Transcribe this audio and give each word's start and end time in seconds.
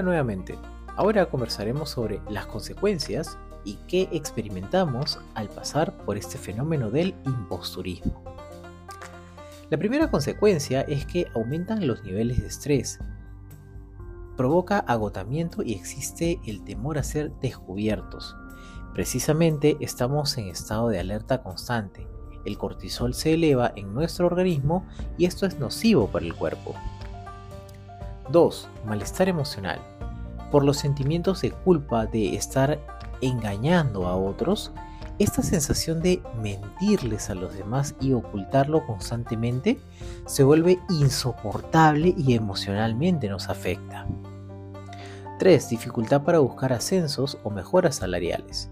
Nuevamente. 0.00 0.56
Ahora 0.96 1.26
conversaremos 1.26 1.90
sobre 1.90 2.20
las 2.30 2.46
consecuencias 2.46 3.36
y 3.64 3.76
qué 3.88 4.08
experimentamos 4.12 5.18
al 5.34 5.48
pasar 5.48 5.96
por 6.04 6.16
este 6.16 6.38
fenómeno 6.38 6.90
del 6.90 7.14
imposturismo. 7.26 8.22
La 9.68 9.78
primera 9.78 10.10
consecuencia 10.10 10.82
es 10.82 11.04
que 11.06 11.26
aumentan 11.34 11.86
los 11.86 12.02
niveles 12.04 12.40
de 12.40 12.46
estrés, 12.46 13.00
provoca 14.36 14.78
agotamiento 14.78 15.62
y 15.62 15.72
existe 15.74 16.40
el 16.46 16.64
temor 16.64 16.98
a 16.98 17.02
ser 17.02 17.32
descubiertos. 17.40 18.36
Precisamente 18.94 19.76
estamos 19.80 20.36
en 20.38 20.48
estado 20.48 20.88
de 20.88 21.00
alerta 21.00 21.42
constante. 21.42 22.06
El 22.44 22.58
cortisol 22.58 23.14
se 23.14 23.34
eleva 23.34 23.72
en 23.76 23.94
nuestro 23.94 24.26
organismo 24.26 24.86
y 25.16 25.26
esto 25.26 25.46
es 25.46 25.58
nocivo 25.58 26.08
para 26.08 26.26
el 26.26 26.34
cuerpo. 26.34 26.74
2. 28.32 28.68
Malestar 28.86 29.28
emocional. 29.28 29.78
Por 30.50 30.64
los 30.64 30.78
sentimientos 30.78 31.42
de 31.42 31.52
culpa 31.52 32.06
de 32.06 32.34
estar 32.34 32.80
engañando 33.20 34.06
a 34.06 34.16
otros, 34.16 34.72
esta 35.18 35.42
sensación 35.42 36.00
de 36.00 36.22
mentirles 36.42 37.30
a 37.30 37.34
los 37.34 37.54
demás 37.54 37.94
y 38.00 38.12
ocultarlo 38.12 38.84
constantemente 38.86 39.78
se 40.26 40.42
vuelve 40.42 40.80
insoportable 40.88 42.14
y 42.16 42.34
emocionalmente 42.34 43.28
nos 43.28 43.48
afecta. 43.48 44.06
3. 45.38 45.68
Dificultad 45.68 46.22
para 46.22 46.38
buscar 46.38 46.72
ascensos 46.72 47.38
o 47.44 47.50
mejoras 47.50 47.96
salariales. 47.96 48.70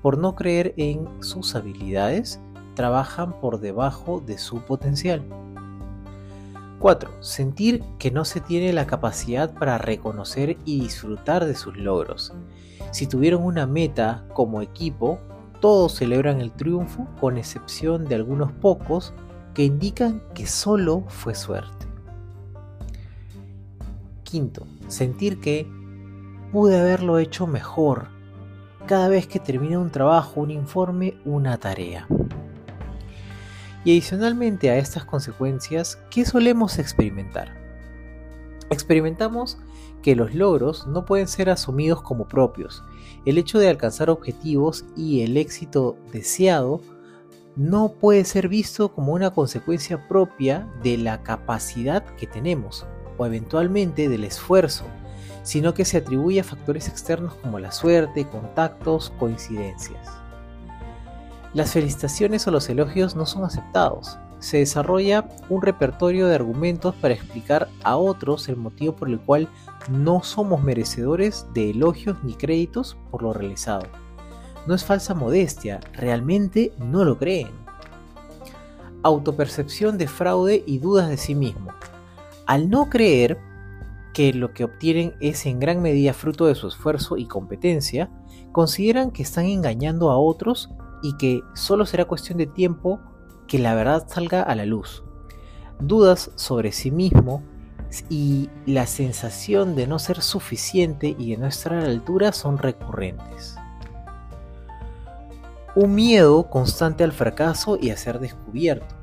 Por 0.00 0.18
no 0.18 0.34
creer 0.34 0.74
en 0.76 1.06
sus 1.22 1.54
habilidades, 1.54 2.40
trabajan 2.74 3.38
por 3.40 3.60
debajo 3.60 4.20
de 4.20 4.38
su 4.38 4.60
potencial. 4.62 5.22
4. 6.82 7.22
Sentir 7.22 7.84
que 8.00 8.10
no 8.10 8.24
se 8.24 8.40
tiene 8.40 8.72
la 8.72 8.88
capacidad 8.88 9.54
para 9.54 9.78
reconocer 9.78 10.56
y 10.64 10.80
disfrutar 10.80 11.46
de 11.46 11.54
sus 11.54 11.76
logros. 11.76 12.32
Si 12.90 13.06
tuvieron 13.06 13.44
una 13.44 13.68
meta 13.68 14.24
como 14.34 14.62
equipo, 14.62 15.20
todos 15.60 15.94
celebran 15.94 16.40
el 16.40 16.50
triunfo 16.50 17.06
con 17.20 17.38
excepción 17.38 18.06
de 18.06 18.16
algunos 18.16 18.50
pocos 18.50 19.14
que 19.54 19.62
indican 19.62 20.24
que 20.34 20.48
solo 20.48 21.04
fue 21.06 21.36
suerte. 21.36 21.86
Quinto, 24.24 24.66
sentir 24.88 25.40
que 25.40 25.70
pude 26.50 26.80
haberlo 26.80 27.18
hecho 27.18 27.46
mejor 27.46 28.08
cada 28.86 29.06
vez 29.06 29.28
que 29.28 29.38
termina 29.38 29.78
un 29.78 29.90
trabajo, 29.90 30.40
un 30.40 30.50
informe, 30.50 31.14
una 31.24 31.58
tarea. 31.58 32.08
Y 33.84 33.92
adicionalmente 33.92 34.70
a 34.70 34.78
estas 34.78 35.04
consecuencias, 35.04 35.98
¿qué 36.10 36.24
solemos 36.24 36.78
experimentar? 36.78 37.56
Experimentamos 38.70 39.58
que 40.02 40.16
los 40.16 40.34
logros 40.34 40.86
no 40.86 41.04
pueden 41.04 41.28
ser 41.28 41.50
asumidos 41.50 42.02
como 42.02 42.28
propios. 42.28 42.82
El 43.24 43.38
hecho 43.38 43.58
de 43.58 43.68
alcanzar 43.68 44.10
objetivos 44.10 44.84
y 44.96 45.22
el 45.22 45.36
éxito 45.36 45.96
deseado 46.12 46.80
no 47.56 47.92
puede 47.92 48.24
ser 48.24 48.48
visto 48.48 48.94
como 48.94 49.12
una 49.12 49.32
consecuencia 49.32 50.08
propia 50.08 50.68
de 50.82 50.96
la 50.96 51.22
capacidad 51.22 52.04
que 52.16 52.26
tenemos 52.26 52.86
o 53.18 53.26
eventualmente 53.26 54.08
del 54.08 54.24
esfuerzo, 54.24 54.84
sino 55.42 55.74
que 55.74 55.84
se 55.84 55.98
atribuye 55.98 56.40
a 56.40 56.44
factores 56.44 56.88
externos 56.88 57.34
como 57.34 57.58
la 57.58 57.72
suerte, 57.72 58.26
contactos, 58.26 59.10
coincidencias. 59.18 60.21
Las 61.54 61.72
felicitaciones 61.72 62.46
o 62.46 62.50
los 62.50 62.70
elogios 62.70 63.14
no 63.14 63.26
son 63.26 63.44
aceptados. 63.44 64.16
Se 64.38 64.58
desarrolla 64.58 65.28
un 65.50 65.60
repertorio 65.60 66.26
de 66.26 66.34
argumentos 66.34 66.94
para 66.94 67.12
explicar 67.12 67.68
a 67.84 67.96
otros 67.96 68.48
el 68.48 68.56
motivo 68.56 68.96
por 68.96 69.10
el 69.10 69.20
cual 69.20 69.48
no 69.90 70.22
somos 70.22 70.62
merecedores 70.62 71.46
de 71.52 71.70
elogios 71.70 72.16
ni 72.24 72.34
créditos 72.34 72.96
por 73.10 73.22
lo 73.22 73.34
realizado. 73.34 73.86
No 74.66 74.74
es 74.74 74.84
falsa 74.84 75.14
modestia, 75.14 75.80
realmente 75.92 76.72
no 76.78 77.04
lo 77.04 77.18
creen. 77.18 77.50
Autopercepción 79.02 79.98
de 79.98 80.08
fraude 80.08 80.64
y 80.66 80.78
dudas 80.78 81.10
de 81.10 81.18
sí 81.18 81.34
mismo. 81.34 81.72
Al 82.46 82.70
no 82.70 82.88
creer 82.88 83.38
que 84.14 84.32
lo 84.32 84.54
que 84.54 84.64
obtienen 84.64 85.14
es 85.20 85.44
en 85.44 85.60
gran 85.60 85.82
medida 85.82 86.14
fruto 86.14 86.46
de 86.46 86.54
su 86.54 86.68
esfuerzo 86.68 87.18
y 87.18 87.26
competencia, 87.26 88.10
consideran 88.52 89.10
que 89.10 89.22
están 89.22 89.46
engañando 89.46 90.10
a 90.10 90.18
otros 90.18 90.70
y 91.02 91.16
que 91.16 91.42
solo 91.54 91.86
será 91.86 92.04
cuestión 92.04 92.38
de 92.38 92.46
tiempo 92.46 93.00
que 93.46 93.58
la 93.58 93.74
verdad 93.74 94.06
salga 94.08 94.42
a 94.42 94.54
la 94.54 94.64
luz. 94.64 95.02
Dudas 95.80 96.30
sobre 96.36 96.72
sí 96.72 96.90
mismo 96.90 97.42
y 98.08 98.48
la 98.66 98.86
sensación 98.86 99.76
de 99.76 99.86
no 99.86 99.98
ser 99.98 100.22
suficiente 100.22 101.14
y 101.18 101.32
de 101.32 101.36
no 101.36 101.46
estar 101.46 101.74
a 101.74 101.80
la 101.80 101.88
altura 101.88 102.32
son 102.32 102.58
recurrentes. 102.58 103.56
Un 105.74 105.94
miedo 105.94 106.48
constante 106.48 107.04
al 107.04 107.12
fracaso 107.12 107.78
y 107.80 107.90
a 107.90 107.96
ser 107.96 108.20
descubierto. 108.20 108.94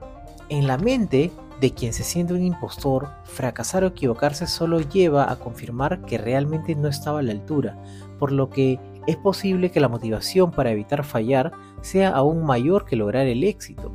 En 0.49 0.67
la 0.67 0.77
mente 0.77 1.31
de 1.59 1.73
quien 1.73 1.93
se 1.93 2.03
siente 2.03 2.33
un 2.33 2.41
impostor, 2.41 3.09
fracasar 3.23 3.83
o 3.83 3.87
equivocarse 3.87 4.47
solo 4.47 4.79
lleva 4.79 5.31
a 5.31 5.37
confirmar 5.37 6.01
que 6.05 6.17
realmente 6.17 6.75
no 6.75 6.87
estaba 6.87 7.19
a 7.19 7.23
la 7.23 7.33
altura, 7.33 7.77
por 8.17 8.31
lo 8.31 8.49
que 8.49 8.79
es 9.07 9.17
posible 9.17 9.71
que 9.71 9.79
la 9.79 9.89
motivación 9.89 10.51
para 10.51 10.71
evitar 10.71 11.03
fallar 11.03 11.51
sea 11.81 12.09
aún 12.09 12.45
mayor 12.45 12.85
que 12.85 12.95
lograr 12.95 13.27
el 13.27 13.43
éxito. 13.43 13.91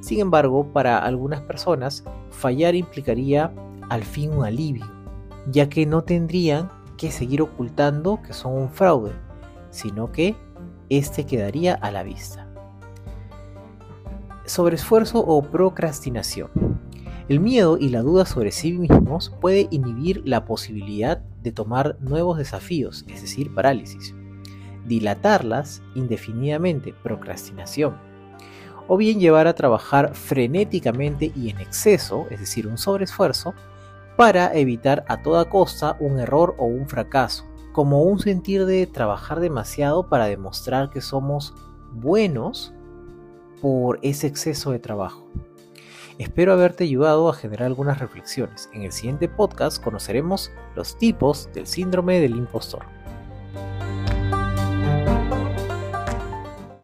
Sin 0.00 0.20
embargo, 0.20 0.72
para 0.72 0.98
algunas 0.98 1.40
personas, 1.40 2.04
fallar 2.30 2.74
implicaría 2.74 3.52
al 3.88 4.04
fin 4.04 4.32
un 4.32 4.44
alivio, 4.44 4.86
ya 5.50 5.68
que 5.68 5.86
no 5.86 6.02
tendrían 6.02 6.70
que 6.96 7.10
seguir 7.10 7.42
ocultando 7.42 8.20
que 8.22 8.32
son 8.32 8.52
un 8.52 8.70
fraude, 8.70 9.12
sino 9.70 10.12
que 10.12 10.36
este 10.88 11.26
quedaría 11.26 11.74
a 11.74 11.90
la 11.90 12.02
vista. 12.02 12.46
Sobreesfuerzo 14.46 15.20
o 15.20 15.42
procrastinación. 15.42 16.50
El 17.28 17.40
miedo 17.40 17.76
y 17.76 17.90
la 17.90 18.00
duda 18.00 18.24
sobre 18.24 18.52
sí 18.52 18.72
mismos 18.72 19.34
puede 19.40 19.68
inhibir 19.70 20.22
la 20.24 20.46
posibilidad 20.46 21.18
de 21.42 21.52
tomar 21.52 21.98
nuevos 22.00 22.38
desafíos, 22.38 23.04
es 23.08 23.20
decir, 23.20 23.52
parálisis 23.52 24.14
dilatarlas 24.86 25.82
indefinidamente, 25.94 26.94
procrastinación, 27.02 27.96
o 28.86 28.96
bien 28.96 29.20
llevar 29.20 29.46
a 29.46 29.54
trabajar 29.54 30.14
frenéticamente 30.14 31.32
y 31.36 31.50
en 31.50 31.60
exceso, 31.60 32.26
es 32.30 32.40
decir, 32.40 32.66
un 32.66 32.78
sobreesfuerzo, 32.78 33.54
para 34.16 34.52
evitar 34.54 35.04
a 35.08 35.22
toda 35.22 35.48
costa 35.48 35.96
un 36.00 36.18
error 36.18 36.56
o 36.58 36.64
un 36.64 36.88
fracaso, 36.88 37.44
como 37.72 38.02
un 38.02 38.18
sentir 38.18 38.66
de 38.66 38.86
trabajar 38.86 39.38
demasiado 39.38 40.08
para 40.08 40.26
demostrar 40.26 40.90
que 40.90 41.00
somos 41.00 41.54
buenos 41.92 42.72
por 43.60 44.00
ese 44.02 44.26
exceso 44.26 44.72
de 44.72 44.78
trabajo. 44.78 45.28
Espero 46.18 46.52
haberte 46.52 46.82
ayudado 46.82 47.28
a 47.28 47.32
generar 47.32 47.66
algunas 47.66 48.00
reflexiones. 48.00 48.68
En 48.72 48.82
el 48.82 48.90
siguiente 48.90 49.28
podcast 49.28 49.80
conoceremos 49.80 50.50
los 50.74 50.98
tipos 50.98 51.48
del 51.54 51.68
síndrome 51.68 52.18
del 52.18 52.34
impostor. 52.34 52.97